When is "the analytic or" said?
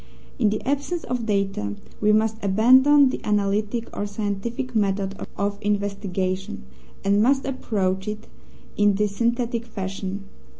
3.09-4.07